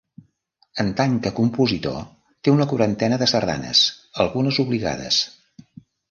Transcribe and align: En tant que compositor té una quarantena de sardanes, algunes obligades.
En 0.83 0.87
tant 0.99 1.17
que 1.25 1.31
compositor 1.39 1.99
té 2.47 2.53
una 2.53 2.65
quarantena 2.71 3.19
de 3.23 3.27
sardanes, 3.33 3.83
algunes 4.25 4.59
obligades. 4.65 5.21